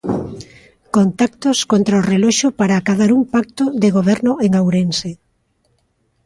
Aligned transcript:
Contactos 0.95 1.57
contra 1.71 1.99
o 2.01 2.05
reloxo 2.11 2.47
para 2.59 2.73
acadar 2.77 3.11
un 3.17 3.23
pacto 3.33 3.63
de 3.81 3.89
goberno 3.97 4.31
en 4.45 4.51
Ourense. 4.61 5.11